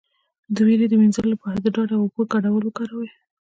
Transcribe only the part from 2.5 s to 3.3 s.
وکاروئ